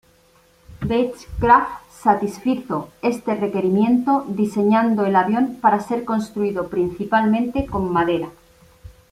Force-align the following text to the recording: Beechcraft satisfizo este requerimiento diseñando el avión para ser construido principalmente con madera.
Beechcraft 0.83 1.83
satisfizo 1.93 2.89
este 3.03 3.35
requerimiento 3.35 4.25
diseñando 4.29 5.05
el 5.05 5.15
avión 5.15 5.59
para 5.61 5.79
ser 5.79 6.05
construido 6.05 6.69
principalmente 6.69 7.67
con 7.67 7.93
madera. 7.93 8.29